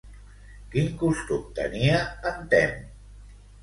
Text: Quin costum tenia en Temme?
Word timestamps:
Quin 0.71 0.89
costum 1.03 1.45
tenia 1.61 2.03
en 2.35 2.53
Temme? 2.57 2.85